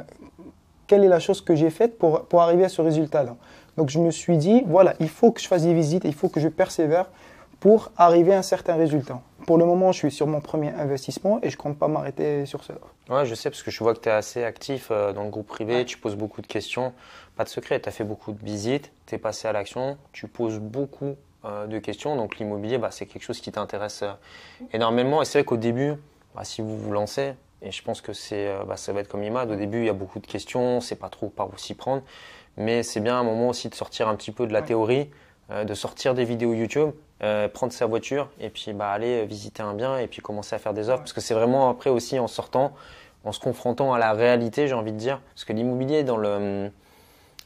quelle 0.86 1.04
est 1.04 1.08
la 1.08 1.20
chose 1.20 1.42
que 1.42 1.54
j'ai 1.54 1.70
faite 1.70 1.98
pour, 1.98 2.24
pour 2.24 2.40
arriver 2.40 2.64
à 2.64 2.70
ce 2.70 2.80
résultat-là? 2.80 3.36
Donc 3.76 3.90
je 3.90 3.98
me 3.98 4.10
suis 4.10 4.38
dit, 4.38 4.62
voilà, 4.66 4.94
il 5.00 5.08
faut 5.08 5.30
que 5.32 5.40
je 5.40 5.46
fasse 5.46 5.62
des 5.62 5.74
visites, 5.74 6.04
il 6.04 6.14
faut 6.14 6.28
que 6.28 6.40
je 6.40 6.48
persévère 6.48 7.10
pour 7.60 7.92
arriver 7.96 8.32
à 8.32 8.38
un 8.38 8.42
certain 8.42 8.76
résultat. 8.76 9.20
Pour 9.46 9.58
le 9.58 9.64
moment, 9.64 9.92
je 9.92 9.98
suis 9.98 10.10
sur 10.10 10.26
mon 10.26 10.40
premier 10.40 10.70
investissement 10.70 11.40
et 11.42 11.50
je 11.50 11.56
compte 11.56 11.78
pas 11.78 11.88
m'arrêter 11.88 12.46
sur 12.46 12.62
cela. 12.64 12.78
Ouais, 13.08 13.26
je 13.26 13.34
sais 13.34 13.50
parce 13.50 13.62
que 13.62 13.70
je 13.70 13.78
vois 13.82 13.94
que 13.94 14.00
tu 14.00 14.08
es 14.08 14.12
assez 14.12 14.44
actif 14.44 14.88
euh, 14.90 15.12
dans 15.12 15.24
le 15.24 15.30
groupe 15.30 15.46
privé, 15.46 15.84
tu 15.84 15.98
poses 15.98 16.16
beaucoup 16.16 16.42
de 16.42 16.46
questions. 16.46 16.92
Pas 17.36 17.44
de 17.44 17.48
secret, 17.48 17.80
tu 17.80 17.88
as 17.88 17.92
fait 17.92 18.04
beaucoup 18.04 18.32
de 18.32 18.44
visites, 18.44 18.92
tu 19.06 19.14
es 19.14 19.18
passé 19.18 19.48
à 19.48 19.52
l'action, 19.52 19.98
tu 20.12 20.28
poses 20.28 20.58
beaucoup 20.58 21.16
euh, 21.44 21.66
de 21.66 21.78
questions. 21.78 22.16
Donc 22.16 22.38
l'immobilier, 22.38 22.78
bah, 22.78 22.90
c'est 22.90 23.06
quelque 23.06 23.22
chose 23.22 23.40
qui 23.40 23.50
t'intéresse 23.50 24.02
euh, 24.02 24.12
énormément. 24.72 25.22
Et 25.22 25.24
c'est 25.24 25.38
vrai 25.38 25.44
qu'au 25.44 25.56
début, 25.56 25.94
bah, 26.34 26.44
si 26.44 26.60
vous 26.60 26.76
vous 26.76 26.92
lancez, 26.92 27.34
et 27.62 27.72
je 27.72 27.82
pense 27.82 28.00
que 28.00 28.12
c'est, 28.12 28.54
bah, 28.66 28.76
ça 28.76 28.92
va 28.92 29.00
être 29.00 29.08
comme 29.08 29.22
IMAD, 29.22 29.50
au 29.50 29.56
début, 29.56 29.78
il 29.78 29.86
y 29.86 29.90
a 29.90 29.94
beaucoup 29.94 30.18
de 30.18 30.26
questions, 30.26 30.76
on 30.76 30.80
sait 30.80 30.96
pas 30.96 31.08
trop 31.08 31.28
par 31.28 31.48
où 31.52 31.56
s'y 31.58 31.74
prendre. 31.74 32.02
Mais 32.56 32.82
c'est 32.82 33.00
bien 33.00 33.18
un 33.18 33.22
moment 33.22 33.48
aussi 33.48 33.68
de 33.68 33.74
sortir 33.74 34.08
un 34.08 34.16
petit 34.16 34.32
peu 34.32 34.46
de 34.46 34.52
la 34.52 34.62
théorie, 34.62 35.10
de 35.50 35.74
sortir 35.74 36.14
des 36.14 36.24
vidéos 36.24 36.54
YouTube 36.54 36.92
euh, 37.22 37.48
prendre 37.48 37.72
sa 37.72 37.86
voiture 37.86 38.28
et 38.40 38.48
puis 38.48 38.72
bah, 38.72 38.90
aller 38.90 39.26
visiter 39.26 39.62
un 39.62 39.74
bien 39.74 39.98
et 39.98 40.06
puis 40.06 40.22
commencer 40.22 40.54
à 40.56 40.58
faire 40.58 40.74
des 40.74 40.88
offres. 40.88 41.00
Parce 41.00 41.12
que 41.12 41.20
c'est 41.20 41.34
vraiment 41.34 41.68
après 41.68 41.90
aussi 41.90 42.18
en 42.18 42.26
sortant, 42.26 42.72
en 43.24 43.32
se 43.32 43.40
confrontant 43.40 43.92
à 43.92 43.98
la 43.98 44.12
réalité, 44.12 44.68
j'ai 44.68 44.74
envie 44.74 44.92
de 44.92 44.96
dire. 44.96 45.20
Parce 45.34 45.44
que 45.44 45.52
l'immobilier, 45.52 46.02
dans 46.02 46.16
le, 46.16 46.70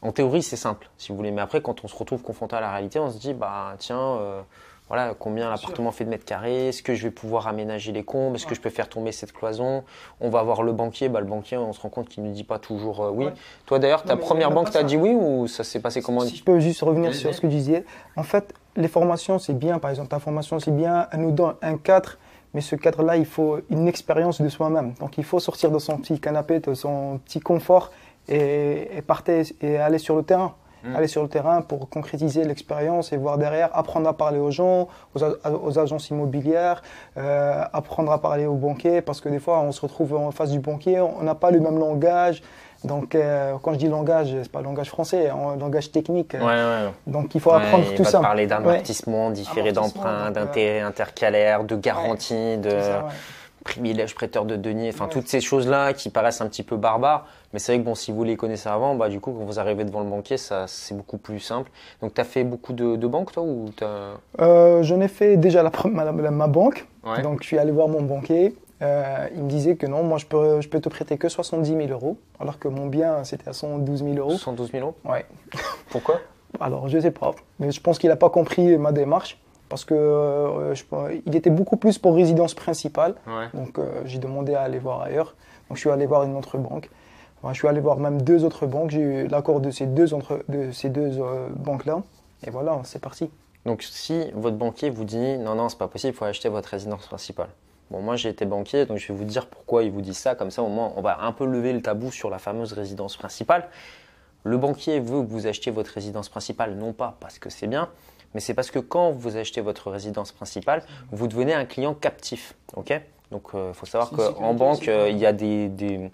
en 0.03 0.12
théorie, 0.12 0.43
c'est 0.43 0.56
simple, 0.56 0.88
si 0.99 1.11
vous 1.11 1.17
voulez. 1.17 1.31
Mais 1.31 1.43
après, 1.43 1.61
quand 1.61 1.85
on 1.85 1.88
se 1.88 1.97
retrouve 1.97 2.23
confronté 2.23 2.55
à 2.55 2.61
la 2.61 2.71
réalité, 2.71 2.99
on 2.99 3.11
se 3.11 3.19
dit, 3.19 3.32
bah 3.32 3.75
tiens, 3.79 3.99
euh, 3.99 4.43
voilà, 4.88 5.15
combien 5.19 5.49
l'appartement 5.49 5.93
fait 5.93 6.05
de 6.05 6.11
mètres 6.11 6.27
carrés, 6.27 6.69
est-ce 6.69 6.82
que 6.82 6.94
je 6.94 7.05
vais 7.05 7.11
pouvoir 7.11 7.49
aménager 7.49 7.91
les 7.91 8.05
combles, 8.05 8.37
est-ce 8.37 8.47
que 8.47 8.55
je 8.55 8.61
peux 8.61 8.70
faire 8.70 8.88
tomber 8.91 9.12
cette 9.12 9.32
cloison 9.32 9.82
On 10.20 10.29
va 10.29 10.43
voir 10.43 10.62
le 10.62 10.73
banquier, 10.73 11.09
bah, 11.09 11.20
le 11.20 11.27
banquier, 11.27 11.56
on 11.56 11.73
se 11.73 11.81
rend 11.81 11.88
compte 11.88 12.11
qu'il 12.11 12.23
ne 12.23 12.32
dit 12.32 12.44
pas 12.44 12.59
toujours 12.59 13.03
euh, 13.03 13.11
oui. 13.11 13.27
Toi 13.65 13.79
d'ailleurs, 13.79 14.03
ta 14.03 14.17
première 14.17 14.50
banque 14.50 14.70
t'a 14.70 14.82
dit 14.82 14.99
oui 14.99 15.15
ou 15.15 15.47
ça 15.47 15.65
s'est 15.65 15.81
passé 15.81 16.03
comment? 16.03 16.20
Si 16.20 16.37
je 16.37 16.44
peux 16.44 16.61
juste 16.61 16.82
revenir 16.82 17.15
sur 17.15 17.35
ce 17.35 17.41
que 17.41 17.47
tu 17.47 17.55
disais, 17.55 17.87
en 18.17 18.25
fait, 18.25 18.55
les 18.76 18.88
formations 18.88 19.38
c'est 19.38 19.59
bien, 19.59 19.79
par 19.79 19.91
exemple 19.91 20.09
ta 20.09 20.19
formation 20.19 20.59
c'est 20.61 20.75
bien, 20.75 21.06
elle 21.12 21.21
nous 21.21 21.32
donne 21.32 21.55
un 21.62 21.76
cadre, 21.76 22.17
mais 22.55 22.61
ce 22.61 22.76
cadre-là, 22.76 23.17
il 23.17 23.26
faut 23.26 23.59
une 23.69 23.88
expérience 23.88 24.41
de 24.41 24.49
soi-même. 24.49 24.94
Donc 25.00 25.19
il 25.19 25.25
faut 25.25 25.41
sortir 25.41 25.73
de 25.73 25.79
son 25.81 25.99
petit 25.99 26.21
canapé, 26.21 26.61
de 26.61 26.75
son 26.75 27.19
petit 27.25 27.41
confort 27.41 27.91
et, 28.29 28.97
et 28.97 29.03
partir 29.03 29.44
et 29.61 29.76
aller 29.79 29.99
sur 29.99 30.15
le 30.15 30.23
terrain. 30.23 30.55
Mm. 30.85 30.97
aller 30.97 31.09
sur 31.09 31.23
le 31.23 31.29
terrain 31.29 31.62
pour 31.62 31.88
concrétiser 31.88 32.44
l'expérience 32.44 33.12
et 33.12 33.17
voir 33.17 33.38
derrière, 33.38 33.71
apprendre 33.73 34.06
à 34.06 34.12
parler 34.12 34.38
aux 34.38 34.50
gens, 34.50 34.88
aux, 35.15 35.79
agences 35.79 36.11
immobilières, 36.11 36.82
euh, 37.17 37.65
apprendre 37.73 38.12
à 38.12 38.20
parler 38.20 38.44
aux 38.44 38.56
banquiers, 38.56 39.00
parce 39.00 39.23
que 39.23 39.31
des 39.31 39.38
fois 39.38 39.61
on 39.61 39.73
se 39.73 39.81
retrouve 39.81 40.15
en 40.15 40.31
face 40.31 40.50
du 40.50 40.59
banquier, 40.59 41.00
on 41.00 41.23
n'a 41.23 41.35
pas 41.35 41.50
le 41.50 41.61
même 41.61 41.79
langage. 41.79 42.43
Donc, 42.85 43.15
euh, 43.15 43.55
quand 43.63 43.73
je 43.73 43.79
dis 43.79 43.89
langage, 43.89 44.35
c'est 44.43 44.53
pas 44.53 44.61
langage 44.61 44.89
français, 44.89 45.31
un 45.31 45.57
langage 45.57 45.91
technique. 45.91 46.35
Ouais, 46.35 46.41
ouais. 46.41 46.91
Donc, 47.07 47.35
il 47.35 47.41
faut 47.41 47.53
apprendre 47.53 47.95
tout 47.95 48.05
ça. 48.05 48.21
parler 48.21 48.47
d'amortissement, 48.47 49.31
différé 49.31 49.73
d'emprunt, 49.73 50.31
d'intérêt 50.31 50.81
intercalaire, 50.81 51.65
de 51.65 51.77
garantie, 51.77 52.59
de 52.59 52.71
privilège 53.65 54.15
prêteur 54.15 54.45
de 54.45 54.57
deniers, 54.57 54.91
enfin 54.91 55.09
toutes 55.09 55.27
ces 55.27 55.41
choses-là 55.41 55.95
qui 55.95 56.11
paraissent 56.11 56.43
un 56.43 56.49
petit 56.49 56.63
peu 56.63 56.77
barbares. 56.77 57.27
Mais 57.53 57.59
c'est 57.59 57.73
vrai 57.73 57.81
que 57.81 57.87
bon, 57.87 57.95
si 57.95 58.13
vous 58.13 58.23
les 58.23 58.37
connaissez 58.37 58.69
avant, 58.69 58.95
bah, 58.95 59.09
du 59.09 59.21
coup, 59.21 59.33
quand 59.33 59.45
vous 59.45 59.59
arrivez 59.59 59.85
devant 59.85 60.01
le 60.01 60.11
banquier, 60.11 60.37
ça, 60.37 60.67
c'est 60.67 60.95
beaucoup 60.95 61.17
plus 61.17 61.41
simple. 61.41 61.71
Donc, 62.03 62.13
tu 62.13 62.21
as 62.21 62.25
fait 62.25 62.45
beaucoup 62.45 62.75
de, 62.75 63.06
banques, 63.06 63.32
toi 63.32 63.43
ou 63.43 63.70
euh, 64.41 64.82
J'en 64.82 65.01
ai 65.01 65.08
fait 65.08 65.37
déjà 65.37 65.63
la, 65.63 65.70
ma, 65.91 66.13
ma 66.13 66.47
banque. 66.47 66.87
Donc, 67.23 67.43
je 67.43 67.47
suis 67.47 67.58
allé 67.58 67.73
voir 67.73 67.89
mon 67.89 68.03
banquier. 68.03 68.55
Euh, 68.84 69.29
il 69.34 69.43
me 69.43 69.48
disait 69.48 69.76
que 69.76 69.86
non, 69.86 70.03
moi, 70.03 70.19
je 70.19 70.26
peux, 70.26 70.60
je 70.60 70.69
peux 70.69 70.81
te 70.81 70.88
prêter 70.88 71.17
que 71.17 71.29
70 71.29 71.69
000 71.69 71.88
euros, 71.88 72.19
alors 72.38 72.58
que 72.58 72.69
mon 72.69 72.86
bien, 72.86 73.24
c'était 73.24 73.48
à 73.48 73.53
112 73.53 74.05
000 74.05 74.17
euros. 74.17 74.36
112 74.36 74.72
000 74.72 74.84
euros 74.84 74.94
Ouais. 75.05 75.24
Pourquoi? 75.91 76.20
Alors, 76.60 76.88
je 76.88 76.98
sais 76.98 77.10
pas. 77.10 77.34
Mais 77.58 77.70
je 77.70 77.81
pense 77.81 77.98
qu'il 77.98 78.10
n'a 78.10 78.17
pas 78.17 78.31
compris 78.31 78.76
ma 78.76 78.93
démarche 78.93 79.41
parce 79.69 79.84
que 79.84 79.94
euh, 79.94 80.74
il 81.26 81.34
était 81.34 81.50
beaucoup 81.50 81.76
plus 81.76 81.98
pour 81.98 82.14
résidence 82.14 82.55
principale. 82.55 83.14
Donc 83.55 83.79
euh, 83.79 84.03
j'ai 84.05 84.19
demandé 84.19 84.55
à 84.55 84.60
aller 84.62 84.79
voir 84.79 85.00
ailleurs. 85.00 85.34
Donc 85.69 85.76
je 85.76 85.81
suis 85.81 85.91
allé 85.91 86.06
voir 86.06 86.22
une 86.24 86.36
autre 86.36 86.58
banque. 86.58 86.91
je 87.48 87.55
suis 87.55 87.67
allé 87.67 87.81
voir 87.81 87.98
même 87.98 88.22
deux 88.22 88.44
autres 88.44 88.67
banques. 88.67 88.91
J'ai 88.91 89.00
eu 89.00 89.26
l'accord 89.26 89.60
de 89.60 89.70
ces 89.70 89.86
deux, 89.86 90.12
entre, 90.14 90.44
de 90.48 90.70
ces 90.70 90.91
deux 90.91 91.19
banques-là. 91.56 92.03
Et 92.46 92.50
voilà, 92.50 92.81
c'est 92.84 93.00
parti. 93.00 93.31
Donc 93.64 93.82
si 93.82 94.31
votre 94.34 94.56
banquier 94.56 94.91
vous 94.91 95.05
dit 95.05 95.38
non, 95.38 95.55
non, 95.55 95.69
c'est 95.70 95.79
pas 95.79 95.88
possible, 95.88 96.12
il 96.12 96.17
faut 96.17 96.26
acheter 96.26 96.50
votre 96.50 96.69
résidence 96.69 97.06
principale. 97.06 97.48
Bon, 97.94 98.03
moi 98.03 98.17
j'ai 98.17 98.29
été 98.29 98.44
banquier, 98.44 98.86
donc 98.86 98.98
je 98.98 99.06
vais 99.06 99.15
vous 99.15 99.24
dire 99.24 99.46
pourquoi 99.46 99.84
il 99.84 99.93
vous 99.93 100.01
dit 100.01 100.15
ça. 100.15 100.34
Comme 100.34 100.51
ça, 100.51 100.65
au 100.65 100.69
moins, 100.69 100.93
on 100.96 101.01
va 101.01 101.20
un 101.20 101.31
peu 101.31 101.46
lever 101.46 101.72
le 101.72 101.81
tabou 101.81 102.10
sur 102.10 102.29
la 102.29 102.41
fameuse 102.41 102.72
résidence 102.72 103.17
principale. 103.17 103.69
Le 104.43 104.58
banquier 104.58 104.98
veut 104.98 105.22
que 105.22 105.29
vous 105.29 105.46
achetiez 105.46 105.70
votre 105.70 105.93
résidence 105.93 106.29
principale, 106.29 106.74
non 106.74 106.93
pas 106.93 107.17
parce 107.20 107.39
que 107.39 107.51
c'est 107.51 107.69
bien, 107.69 107.89
mais 108.34 108.41
c'est 108.41 108.53
parce 108.53 108.72
que 108.72 108.81
quand 108.81 109.13
vous 109.13 109.36
achetez 109.36 109.60
votre 109.60 109.93
résidence 109.93 110.32
principale, 110.32 110.82
vous 111.13 111.29
devenez 111.29 111.55
un 111.55 111.67
client 111.67 111.94
captif. 111.94 112.56
ok? 112.74 113.01
Donc 113.31 113.51
il 113.55 113.60
euh, 113.60 113.72
faut 113.72 113.86
savoir 113.86 114.10
qu'en 114.10 114.55
banque, 114.55 114.89
euh, 114.89 115.08
il 115.08 115.19
y 115.19 115.24
a 115.24 115.32
des, 115.32 115.69
des 115.69 116.10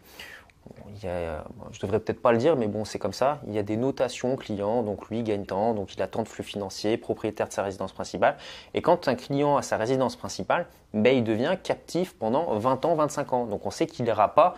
il 0.89 1.05
y 1.05 1.09
a, 1.09 1.45
je 1.73 1.81
devrais 1.81 2.01
peut-être 2.01 2.21
pas 2.21 2.33
le 2.33 2.39
dire, 2.39 2.57
mais 2.57 2.67
bon, 2.67 2.85
c'est 2.85 2.99
comme 2.99 3.13
ça. 3.13 3.41
Il 3.47 3.55
y 3.55 3.59
a 3.59 3.63
des 3.63 3.77
notations 3.77 4.37
clients, 4.37 4.83
donc 4.83 5.09
lui 5.09 5.23
gagne 5.23 5.45
tant, 5.45 5.75
donc 5.75 5.95
il 5.95 6.03
a 6.03 6.07
tant 6.07 6.23
de 6.23 6.29
flux 6.29 6.45
financiers, 6.45 6.97
propriétaire 6.97 7.49
de 7.49 7.53
sa 7.53 7.63
résidence 7.63 7.93
principale. 7.93 8.37
Et 8.75 8.83
quand 8.83 9.09
un 9.09 9.15
client 9.15 9.57
a 9.57 9.63
sa 9.63 9.77
résidence 9.77 10.17
principale, 10.17 10.67
ben, 10.93 11.17
il 11.17 11.25
devient 11.25 11.57
captif 11.63 12.15
pendant 12.15 12.55
20 12.59 12.85
ans, 12.85 12.95
25 12.95 13.33
ans. 13.33 13.47
Donc 13.47 13.67
on 13.67 13.71
sait 13.71 13.87
qu'il 13.87 14.05
n'ira 14.05 14.35
pas 14.35 14.55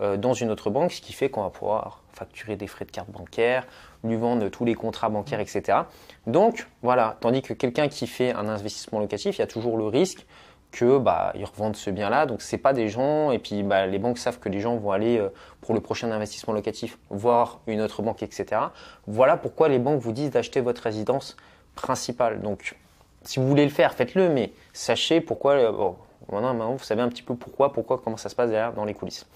euh, 0.00 0.16
dans 0.16 0.34
une 0.34 0.50
autre 0.50 0.70
banque, 0.70 0.92
ce 0.92 1.00
qui 1.00 1.12
fait 1.12 1.30
qu'on 1.30 1.42
va 1.42 1.50
pouvoir 1.50 2.02
facturer 2.12 2.56
des 2.56 2.66
frais 2.66 2.84
de 2.84 2.90
carte 2.90 3.10
bancaire, 3.10 3.66
lui 4.04 4.16
vendre 4.16 4.48
tous 4.48 4.64
les 4.64 4.74
contrats 4.74 5.08
bancaires, 5.08 5.40
etc. 5.40 5.78
Donc 6.26 6.66
voilà, 6.82 7.16
tandis 7.20 7.42
que 7.42 7.54
quelqu'un 7.54 7.88
qui 7.88 8.06
fait 8.06 8.32
un 8.32 8.48
investissement 8.48 8.98
locatif, 8.98 9.36
il 9.36 9.40
y 9.40 9.44
a 9.44 9.46
toujours 9.46 9.78
le 9.78 9.86
risque 9.86 10.26
que 10.76 10.98
bah, 10.98 11.32
ils 11.34 11.44
revendent 11.44 11.74
ce 11.74 11.90
bien-là. 11.90 12.26
Donc 12.26 12.42
c'est 12.42 12.58
pas 12.58 12.74
des 12.74 12.88
gens 12.88 13.30
et 13.30 13.38
puis 13.38 13.62
bah, 13.62 13.86
les 13.86 13.98
banques 13.98 14.18
savent 14.18 14.38
que 14.38 14.48
les 14.48 14.60
gens 14.60 14.76
vont 14.76 14.92
aller 14.92 15.18
euh, 15.18 15.30
pour 15.62 15.74
le 15.74 15.80
prochain 15.80 16.10
investissement 16.12 16.52
locatif 16.52 16.98
voir 17.08 17.60
une 17.66 17.80
autre 17.80 18.02
banque, 18.02 18.22
etc. 18.22 18.60
Voilà 19.06 19.36
pourquoi 19.36 19.68
les 19.68 19.78
banques 19.78 20.00
vous 20.00 20.12
disent 20.12 20.30
d'acheter 20.30 20.60
votre 20.60 20.82
résidence 20.82 21.36
principale. 21.74 22.42
Donc 22.42 22.76
si 23.22 23.40
vous 23.40 23.48
voulez 23.48 23.64
le 23.64 23.70
faire, 23.70 23.94
faites-le, 23.94 24.28
mais 24.28 24.52
sachez 24.74 25.20
pourquoi. 25.22 25.52
Euh, 25.52 25.72
bon, 25.72 25.96
maintenant, 26.30 26.72
vous 26.72 26.84
savez 26.84 27.00
un 27.00 27.08
petit 27.08 27.22
peu 27.22 27.34
pourquoi, 27.34 27.72
pourquoi, 27.72 27.98
comment 27.98 28.18
ça 28.18 28.28
se 28.28 28.34
passe 28.34 28.50
derrière 28.50 28.74
dans 28.74 28.84
les 28.84 28.94
coulisses. 28.94 29.26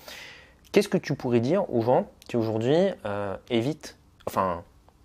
Qu'est-ce 0.73 0.89
que 0.89 0.99
tu 0.99 1.15
pourrais 1.15 1.41
dire 1.41 1.73
aux 1.73 1.81
gens 1.81 2.07
qui 2.29 2.37
aujourd'hui 2.37 2.77
euh, 3.07 3.37
évitent, 3.49 3.97
enfin, 4.27 4.63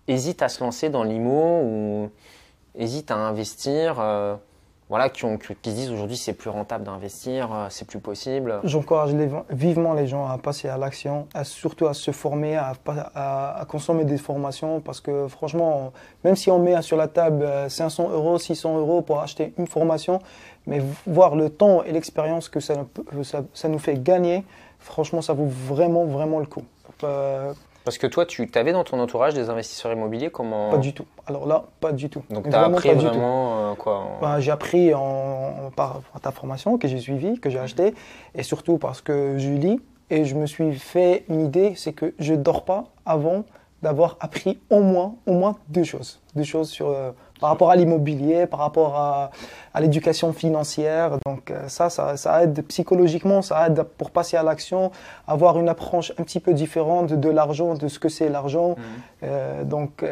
hésitent 0.08 0.42
à 0.42 0.50
se 0.50 0.64
lancer 0.64 0.90
dans 0.90 1.04
l'IMO 1.04 1.62
ou 1.64 2.12
hésitent 2.76 3.10
à 3.10 3.16
investir 3.16 4.00
voilà, 4.88 5.10
qui, 5.10 5.22
se 5.22 5.70
disent 5.70 5.90
aujourd'hui 5.90 6.16
c'est 6.16 6.34
plus 6.34 6.50
rentable 6.50 6.84
d'investir, 6.84 7.52
euh, 7.52 7.68
c'est 7.70 7.88
plus 7.88 8.00
possible 8.00 8.60
J'encourage 8.64 9.16
vivement 9.50 9.94
les 9.94 10.06
gens 10.06 10.28
à 10.28 10.38
passer 10.38 10.70
à 10.70 10.78
l'action, 10.78 11.28
surtout 11.44 11.88
à 11.88 11.96
se 11.96 12.12
former, 12.12 12.56
à, 12.56 12.74
à, 13.16 13.66
consommer 13.68 14.06
des 14.06 14.18
formations 14.18 14.82
parce 14.82 15.02
que 15.02 15.28
franchement, 15.28 15.92
même 16.24 16.36
si 16.36 16.52
on 16.52 16.60
met 16.60 16.80
sur 16.84 16.98
la 16.98 17.08
table 17.08 17.48
500 17.68 18.10
euh, 18.10 18.14
euros, 18.14 18.38
600 18.38 18.78
euros 18.78 19.02
pour 19.02 19.22
acheter 19.22 19.54
une 19.58 19.68
formation, 19.68 20.20
mais 20.68 20.82
voir 21.08 21.36
le 21.36 21.50
temps 21.50 21.84
et 21.84 21.92
l'expérience 21.92 22.48
que 22.48 22.60
ça, 22.60 22.76
nous 23.68 23.80
fait 23.80 24.02
gagner, 24.04 24.44
franchement, 24.80 25.22
ça 25.22 25.34
vaut 25.34 25.48
vraiment, 25.48 26.06
vraiment 26.06 26.40
le 26.40 26.46
coup. 26.46 26.64
Euh, 27.04 27.54
parce 27.86 28.00
que 28.00 28.08
toi, 28.08 28.26
tu 28.26 28.50
avais 28.56 28.74
dans 28.74 28.84
ton 28.84 29.00
entourage 29.00 29.36
des 29.36 29.50
investisseurs 29.50 29.92
immobiliers 29.94 30.32
comment 30.32 30.72
Pas 30.72 30.78
du 30.80 30.94
tout. 30.94 31.06
Alors 31.28 31.48
là, 31.48 31.66
pas 31.80 31.92
du 31.92 32.10
tout. 32.10 32.24
Donc 32.32 32.50
tu 32.50 32.56
as 32.56 32.64
appris 32.64 32.90
vraiment 32.90 33.72
euh, 33.72 33.76
quoi 33.76 34.18
bah, 34.22 34.40
J'ai 34.40 34.52
appris 34.52 34.94
en, 34.94 35.72
par 35.76 36.02
ta 36.22 36.32
formation 36.32 36.78
que 36.80 36.88
j'ai 36.88 37.00
suivie, 37.00 37.40
que 37.40 37.50
j'ai 37.50 37.60
acheté, 37.60 37.94
et 38.34 38.42
surtout 38.42 38.80
parce 38.80 39.02
que 39.02 39.38
je 39.38 39.50
lis 39.50 39.80
et 40.10 40.26
je 40.26 40.36
me 40.36 40.48
suis 40.48 40.74
fait 40.74 41.26
une 41.30 41.46
idée, 41.46 41.74
c'est 41.76 41.94
que 41.94 42.14
je 42.20 42.34
dors 42.34 42.66
pas 42.66 42.86
avant 43.06 43.46
d'avoir 43.86 44.18
appris 44.20 44.58
au 44.72 44.82
moins, 44.82 45.14
au 45.28 45.34
moins 45.34 45.58
deux 45.70 45.84
choses. 45.84 46.20
Deux 46.36 46.44
choses 46.44 46.70
sur, 46.72 46.90
euh, 46.90 47.12
par 47.40 47.52
rapport 47.52 47.70
à 47.70 47.76
l'immobilier, 47.76 48.48
par 48.48 48.60
rapport 48.60 48.96
à, 48.96 49.30
à 49.76 49.80
l'éducation 49.80 50.34
financière. 50.34 51.20
Donc 51.28 51.52
euh, 51.52 51.68
ça, 51.68 51.92
ça, 51.92 52.18
ça, 52.18 52.44
aide 52.44 52.66
psychologiquement, 52.66 53.44
ça 53.44 53.68
aide 53.68 53.84
pour 54.00 54.10
passer 54.10 54.38
à 54.38 54.42
l'action, 54.42 54.92
avoir 55.28 55.60
une 55.60 55.70
approche 55.70 56.12
un 56.18 56.24
petit 56.24 56.40
peu 56.40 56.56
différente 56.56 57.14
de 57.14 57.30
l'argent, 57.30 57.76
de 57.76 57.88
ce 57.88 58.00
que 58.00 58.10
c'est 58.10 58.28
l'argent. 58.28 58.70
Mhm. 58.70 58.84
Euh, 59.24 59.64
donc 59.64 60.04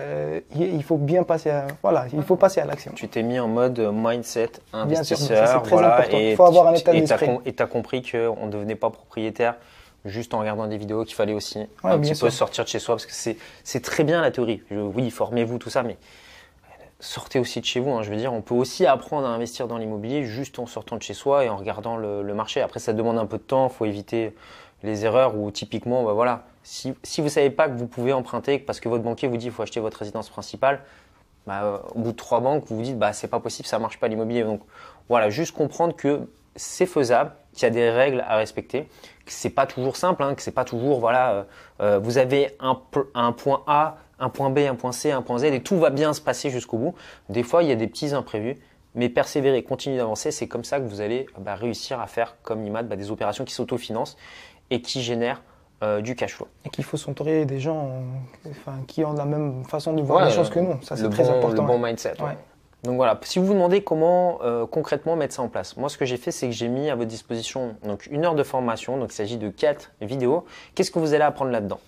il 0.56 0.84
faut 0.84 0.98
bien 0.98 1.24
passer 1.24 1.50
à, 1.50 1.65
voilà, 1.82 2.06
il 2.13 2.22
faut 2.22 2.36
passer 2.36 2.62
à 2.62 2.65
l'action. 2.65 2.92
Tu 2.94 3.08
t'es 3.08 3.24
mis 3.24 3.39
en 3.39 3.48
mode 3.48 3.80
mindset 3.92 4.51
investisseur. 4.72 5.48
c'est 5.48 5.70
très 5.70 5.84
important. 5.84 6.18
Il 6.20 6.36
faut 6.36 6.46
avoir 6.46 6.68
un 6.68 6.75
état 6.75 6.92
d'esprit. 6.92 7.39
Et 7.48 7.53
tu 7.53 7.63
as 7.63 7.65
compris 7.65 8.03
qu'on 8.03 8.46
ne 8.46 8.51
devenait 8.51 8.75
pas 8.75 8.92
propriétaire 8.92 9.56
juste 10.06 10.34
en 10.34 10.40
regardant 10.40 10.68
des 10.68 10.78
vidéos, 10.78 11.06
qu'il 11.06 11.16
fallait 11.16 11.34
aussi 11.34 11.60
un 11.84 12.00
petit 12.00 12.16
peu 12.16 12.30
sortir 12.30 12.64
de 12.64 12.70
chez 12.70 12.80
soi, 12.80 12.96
parce 12.96 13.06
que 13.06 13.36
c'est 13.64 13.80
très 13.82 14.04
bien 14.04 14.22
la 14.22 14.32
théorie. 14.32 14.62
oui, 14.72 15.10
formez-vous, 15.10 15.58
tout 15.58 15.70
ça, 15.70 15.84
mais 15.84 15.98
sortez 17.00 17.40
aussi 17.40 17.60
de 17.60 17.66
chez 17.66 17.80
vous. 17.80 17.92
Hein. 17.92 18.04
je 18.04 18.10
veux 18.10 18.16
dire, 18.16 18.34
on 18.34 18.42
peut 18.42 18.56
aussi 18.56 18.86
apprendre 18.86 19.28
à 19.28 19.32
investir 19.32 19.68
dans 19.68 19.78
l'immobilier 19.78 20.24
juste 20.24 20.60
en 20.60 20.66
sortant 20.66 20.98
de 20.98 21.02
chez 21.02 21.14
soi 21.14 21.46
et 21.46 21.50
en 21.50 21.58
regardant 21.58 21.98
le, 21.98 22.34
marché. 22.34 22.62
Après, 22.62 22.80
ça 22.80 22.94
demande 22.94 23.18
un 23.18 23.26
peu 23.26 23.38
de 23.38 23.44
temps, 23.44 23.68
il 23.68 23.74
faut 23.74 23.86
éviter 23.86 24.36
les 24.84 25.06
erreurs 25.06 25.38
où 25.38 25.50
typiquement, 25.52 26.04
bah 26.04 26.14
voilà, 26.14 26.44
si, 26.64 26.94
si 27.04 27.22
vous 27.22 27.28
ne 27.28 27.32
savez 27.32 27.50
pas 27.50 27.70
que 27.70 27.78
vous 27.78 27.88
pouvez 27.88 28.14
emprunter 28.14 28.60
parce 28.60 28.80
que 28.80 28.90
votre 28.90 29.04
banquier 29.04 29.28
vous 29.28 29.38
dit 29.38 29.46
qu'il 29.46 29.54
faut 29.54 29.64
acheter 29.64 29.80
votre 29.80 29.98
résidence 29.98 30.30
principale, 30.30 30.82
bah, 31.46 31.84
au 31.94 32.00
bout 32.00 32.12
de 32.12 32.18
trois 32.18 32.40
banques, 32.40 32.66
vous 32.68 32.78
vous 32.78 32.82
dites 32.82 32.98
bah 32.98 33.12
c'est 33.12 33.28
pas 33.28 33.40
possible, 33.40 33.68
ça 33.68 33.80
marche 33.80 34.00
pas 34.00 34.08
l'immobilier. 34.08 34.44
Donc 34.44 34.62
voilà, 35.10 35.30
juste 35.30 35.54
comprendre 35.54 35.96
que 35.96 36.28
c'est 36.56 36.86
faisable, 36.86 37.32
qu'il 37.54 37.64
y 37.64 37.66
a 37.66 37.70
des 37.70 37.90
règles 37.90 38.24
à 38.28 38.38
respecter, 38.38 38.90
que 39.26 39.32
c'est 39.32 39.50
pas 39.50 39.66
toujours 39.66 39.96
simple, 39.96 40.24
hein, 40.24 40.36
que 40.36 40.42
c'est 40.42 40.52
pas 40.52 40.66
toujours 40.66 41.00
voilà, 41.00 41.32
euh, 41.32 41.44
euh, 41.82 42.00
vous 42.00 42.18
avez 42.18 42.56
un, 42.60 42.80
un, 43.16 43.32
point 43.32 43.64
A, 43.68 43.98
un 44.20 44.30
point 44.30 44.50
B, 44.50 44.60
un 44.60 44.76
point 44.76 44.92
C, 44.92 45.12
un 45.12 45.22
point 45.22 45.40
Z 45.40 45.46
et 45.46 45.62
tout 45.62 45.78
va 45.78 45.90
bien 45.90 46.14
se 46.14 46.22
passer 46.22 46.50
jusqu'au 46.50 46.78
bout. 46.78 46.96
Des 47.30 47.44
fois, 47.44 47.64
il 47.64 47.70
y 47.70 47.72
a 47.72 47.76
des 47.76 47.88
petits 47.88 48.14
imprévus, 48.14 48.58
mais 48.96 49.10
persévérer, 49.10 49.64
continuer 49.64 49.98
d'avancer, 49.98 50.32
c'est 50.32 50.48
comme 50.48 50.64
ça 50.64 50.80
que 50.80 50.86
vous 50.86 51.02
allez 51.02 51.26
bah, 51.40 51.56
réussir 51.56 52.00
à 52.00 52.08
faire 52.08 52.36
comme 52.44 52.66
IMAD 52.66 52.88
bah, 52.88 52.96
des 52.96 53.12
opérations 53.12 53.46
qui 53.46 53.54
s'autofinancent 53.54 54.18
et 54.70 54.82
qui 54.82 55.02
génèrent 55.02 55.42
euh, 55.84 56.02
du 56.02 56.16
cash 56.16 56.36
flow. 56.36 56.48
Et 56.66 56.70
qu'il 56.70 56.84
faut 56.84 56.98
s'entourer 56.98 57.46
des 57.46 57.60
gens 57.60 58.04
enfin, 58.50 58.80
qui 58.88 59.04
ont 59.04 59.14
la 59.14 59.26
même 59.26 59.64
façon 59.66 59.94
de 59.94 60.02
voir 60.02 60.26
les 60.26 60.32
choses 60.32 60.50
que 60.50 60.60
nous. 60.60 60.82
Ça, 60.82 60.96
c'est 60.96 61.10
très 61.10 61.30
important. 61.30 61.64
Le 61.64 61.68
bon 61.68 61.80
mindset. 61.80 62.16
Donc 62.84 62.98
voilà, 62.98 63.18
si 63.24 63.40
vous 63.40 63.46
vous 63.46 63.54
demandez 63.54 63.82
comment 63.82 64.40
euh, 64.44 64.66
concrètement 64.66 65.16
mettre 65.16 65.34
ça 65.34 65.42
en 65.42 65.48
place, 65.48 65.78
moi 65.78 65.88
ce 65.88 65.98
que 65.98 66.04
j'ai 66.04 66.18
fait 66.18 66.32
c'est 66.32 66.48
que 66.48 66.54
j'ai 66.54 66.68
mis 66.68 66.90
à 66.90 66.96
votre 66.96 67.08
disposition 67.08 67.78
donc 67.84 68.08
une 68.08 68.25
heure 68.25 68.36
de 68.36 68.44
formation, 68.44 68.98
donc 68.98 69.13
il 69.13 69.16
s'agit 69.16 69.38
de 69.38 69.48
quatre 69.48 69.92
vidéos. 70.02 70.44
Qu'est-ce 70.75 70.92
que 70.92 71.00
vous 71.00 71.13
allez 71.13 71.24
apprendre 71.24 71.52
là-dedans? 71.52 71.80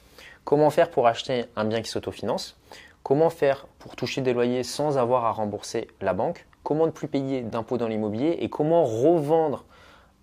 Comment 0.46 0.70
faire 0.70 0.90
pour 0.90 1.08
acheter 1.08 1.46
un 1.58 1.66
bien 1.66 1.82
qui 1.82 1.90
s'autofinance? 1.90 2.56
Comment 3.04 3.30
faire 3.30 3.68
pour 3.78 3.98
toucher 3.98 4.22
des 4.22 4.32
loyers 4.32 4.64
sans 4.64 4.98
avoir 4.98 5.26
à 5.26 5.32
rembourser 5.32 5.90
la 6.00 6.14
banque? 6.14 6.46
Comment 6.64 6.86
ne 6.86 6.92
plus 6.92 7.10
payer 7.10 7.42
d'impôts 7.42 7.78
dans 7.78 7.88
l'immobilier? 7.88 8.38
Et 8.40 8.50
comment 8.50 8.86
revendre 8.86 9.66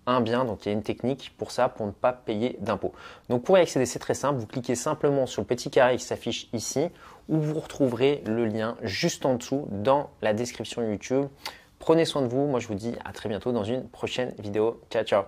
un 0.05 0.21
bien. 0.21 0.45
Donc 0.45 0.65
il 0.65 0.69
y 0.69 0.71
a 0.71 0.73
une 0.73 0.83
technique 0.83 1.33
pour 1.37 1.51
ça, 1.51 1.69
pour 1.69 1.85
ne 1.85 1.91
pas 1.91 2.13
payer 2.13 2.57
d'impôts. 2.59 2.93
Donc 3.29 3.43
pour 3.43 3.57
y 3.57 3.61
accéder, 3.61 3.85
c'est 3.85 3.99
très 3.99 4.13
simple. 4.13 4.39
Vous 4.39 4.47
cliquez 4.47 4.75
simplement 4.75 5.25
sur 5.25 5.41
le 5.41 5.47
petit 5.47 5.69
carré 5.69 5.97
qui 5.97 6.03
s'affiche 6.03 6.49
ici, 6.53 6.89
où 7.29 7.37
vous 7.37 7.59
retrouverez 7.59 8.23
le 8.25 8.45
lien 8.45 8.77
juste 8.81 9.25
en 9.25 9.35
dessous 9.35 9.67
dans 9.71 10.09
la 10.21 10.33
description 10.33 10.81
YouTube. 10.81 11.27
Prenez 11.79 12.05
soin 12.05 12.21
de 12.21 12.27
vous. 12.27 12.47
Moi, 12.47 12.59
je 12.59 12.67
vous 12.67 12.75
dis 12.75 12.95
à 13.03 13.11
très 13.11 13.27
bientôt 13.27 13.51
dans 13.51 13.65
une 13.65 13.87
prochaine 13.89 14.33
vidéo. 14.39 14.81
Ciao, 14.89 15.03
ciao. 15.03 15.23